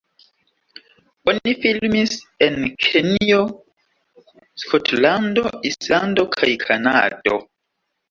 [1.33, 2.15] Oni filmis
[2.47, 2.57] en
[2.87, 3.45] Kenjo,
[4.65, 7.43] Skotlando, Islando kaj Kanado.